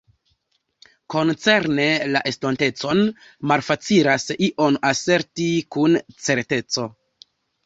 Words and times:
Koncerne 1.13 1.85
la 2.15 2.21
estontecon, 2.31 3.01
malfacilas 3.51 4.27
ion 4.49 4.81
aserti 4.93 5.47
kun 5.77 6.01
certeco. 6.31 6.89